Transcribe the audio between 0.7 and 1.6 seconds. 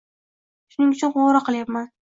Shuning uchun qo’ng'iroq